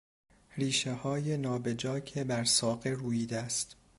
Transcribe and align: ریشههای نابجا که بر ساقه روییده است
ریشههای 0.57 1.37
نابجا 1.37 1.99
که 1.99 2.23
بر 2.23 2.43
ساقه 2.43 2.89
روییده 2.89 3.37
است 3.37 3.75